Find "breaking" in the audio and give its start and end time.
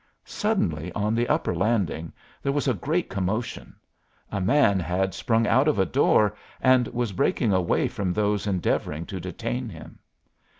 7.11-7.53